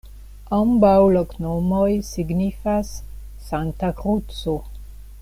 [0.59, 2.91] Ambaŭ loknomoj signifas:
[3.51, 4.57] Sankta Kruco.